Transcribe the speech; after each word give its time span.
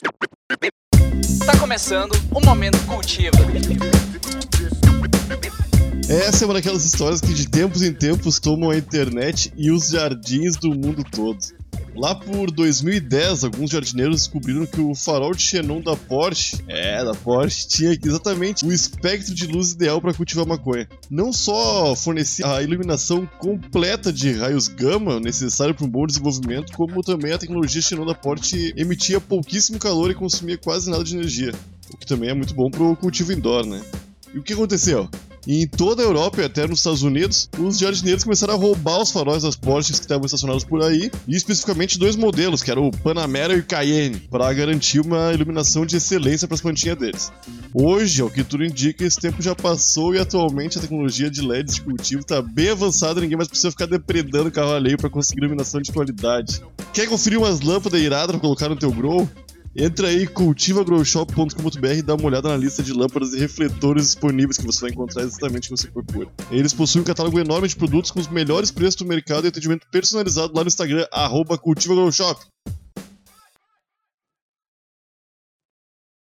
Tá 0.00 1.58
começando 1.58 2.12
o 2.30 2.40
Momento 2.40 2.78
Cultiva. 2.86 3.36
Essa 6.08 6.44
é 6.44 6.46
uma 6.46 6.54
daquelas 6.54 6.84
histórias 6.84 7.20
que 7.20 7.34
de 7.34 7.48
tempos 7.48 7.82
em 7.82 7.92
tempos 7.92 8.38
tomam 8.38 8.70
a 8.70 8.76
internet 8.76 9.52
e 9.56 9.70
os 9.70 9.88
jardins 9.88 10.56
do 10.56 10.70
mundo 10.70 11.02
todo. 11.02 11.38
Lá 11.98 12.14
por 12.14 12.52
2010, 12.52 13.42
alguns 13.42 13.72
jardineiros 13.72 14.18
descobriram 14.18 14.64
que 14.64 14.80
o 14.80 14.94
farol 14.94 15.34
de 15.34 15.42
xenon 15.42 15.80
da 15.80 15.96
Porsche, 15.96 16.62
é, 16.68 17.04
da 17.04 17.12
Porsche, 17.12 17.66
tinha 17.66 17.98
exatamente 18.00 18.64
o 18.64 18.72
espectro 18.72 19.34
de 19.34 19.48
luz 19.48 19.72
ideal 19.72 20.00
para 20.00 20.14
cultivar 20.14 20.46
maconha. 20.46 20.88
Não 21.10 21.32
só 21.32 21.96
fornecia 21.96 22.46
a 22.46 22.62
iluminação 22.62 23.28
completa 23.40 24.12
de 24.12 24.30
raios 24.30 24.68
gama 24.68 25.18
necessária 25.18 25.74
para 25.74 25.84
um 25.84 25.90
bom 25.90 26.06
desenvolvimento, 26.06 26.72
como 26.72 27.02
também 27.02 27.32
a 27.32 27.38
tecnologia 27.38 27.82
xenon 27.82 28.06
da 28.06 28.14
Porsche 28.14 28.72
emitia 28.76 29.20
pouquíssimo 29.20 29.80
calor 29.80 30.08
e 30.12 30.14
consumia 30.14 30.56
quase 30.56 30.88
nada 30.88 31.02
de 31.02 31.16
energia, 31.16 31.52
o 31.92 31.96
que 31.96 32.06
também 32.06 32.30
é 32.30 32.34
muito 32.34 32.54
bom 32.54 32.70
para 32.70 32.84
o 32.84 32.94
cultivo 32.94 33.32
indoor, 33.32 33.66
né? 33.66 33.82
E 34.32 34.38
o 34.38 34.42
que 34.44 34.52
aconteceu? 34.52 35.10
Em 35.48 35.66
toda 35.66 36.02
a 36.02 36.04
Europa 36.04 36.42
e 36.42 36.44
até 36.44 36.66
nos 36.66 36.80
Estados 36.80 37.02
Unidos, 37.02 37.48
os 37.58 37.78
jardineiros 37.78 38.22
começaram 38.22 38.52
a 38.52 38.56
roubar 38.56 39.00
os 39.00 39.10
faróis 39.10 39.42
das 39.42 39.56
Porsches 39.56 39.98
que 39.98 40.04
estavam 40.04 40.26
estacionados 40.26 40.62
por 40.62 40.82
aí, 40.82 41.10
e 41.26 41.34
especificamente 41.34 41.98
dois 41.98 42.16
modelos, 42.16 42.62
que 42.62 42.70
eram 42.70 42.88
o 42.88 42.90
Panamera 42.90 43.54
e 43.54 43.60
o 43.60 43.64
Cayenne, 43.64 44.20
para 44.30 44.52
garantir 44.52 45.00
uma 45.00 45.32
iluminação 45.32 45.86
de 45.86 45.96
excelência 45.96 46.46
para 46.46 46.54
as 46.54 46.60
plantinhas 46.60 46.98
deles. 46.98 47.32
Hoje, 47.72 48.20
ao 48.20 48.30
que 48.30 48.44
tudo 48.44 48.64
indica, 48.64 49.04
esse 49.04 49.18
tempo 49.18 49.40
já 49.40 49.54
passou 49.54 50.14
e 50.14 50.18
atualmente 50.18 50.76
a 50.76 50.80
tecnologia 50.82 51.30
de 51.30 51.40
LEDs 51.40 51.76
de 51.76 51.82
cultivo 51.82 52.20
está 52.20 52.42
bem 52.42 52.68
avançada, 52.68 53.20
ninguém 53.20 53.36
mais 53.36 53.48
precisa 53.48 53.70
ficar 53.70 53.86
depredando 53.86 54.48
o 54.48 54.52
carro 54.52 54.72
alheio 54.72 54.98
para 54.98 55.08
conseguir 55.08 55.40
iluminação 55.40 55.80
de 55.80 55.90
qualidade. 55.90 56.62
Quer 56.92 57.08
conferir 57.08 57.38
umas 57.38 57.60
lâmpadas 57.60 58.00
iradas 58.00 58.32
para 58.32 58.40
colocar 58.40 58.68
no 58.68 58.76
teu 58.76 58.92
grow? 58.92 59.28
Entra 59.76 60.08
aí 60.08 60.26
cultivagrowshop.com.br 60.26 61.86
e 61.86 62.02
dá 62.02 62.14
uma 62.14 62.26
olhada 62.26 62.48
na 62.48 62.56
lista 62.56 62.82
de 62.82 62.92
lâmpadas 62.92 63.32
e 63.32 63.38
refletores 63.38 64.04
disponíveis 64.04 64.56
que 64.58 64.66
você 64.66 64.80
vai 64.82 64.90
encontrar 64.90 65.22
exatamente 65.22 65.66
o 65.66 65.74
que 65.74 65.82
você 65.82 65.88
procura. 65.88 66.28
Eles 66.50 66.72
possuem 66.72 67.02
um 67.02 67.06
catálogo 67.06 67.38
enorme 67.38 67.68
de 67.68 67.76
produtos 67.76 68.10
com 68.10 68.20
os 68.20 68.28
melhores 68.28 68.70
preços 68.70 68.96
do 68.96 69.04
mercado 69.04 69.44
e 69.44 69.48
atendimento 69.48 69.86
personalizado 69.90 70.52
lá 70.54 70.62
no 70.62 70.68
Instagram, 70.68 71.06
cultivagrowshop. 71.62 72.44